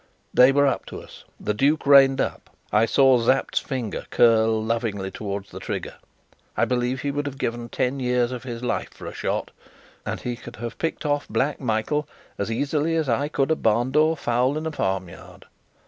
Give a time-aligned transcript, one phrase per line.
[0.33, 2.49] They were up to us: the duke reined up.
[2.71, 5.93] I saw Sapt's finger curl lovingly towards the trigger.
[6.57, 9.51] I believe he would have given ten years of his life for a shot;
[10.03, 12.07] and he could have picked off Black Michael
[12.39, 15.45] as easily as I could a barn door fowl in a farmyard.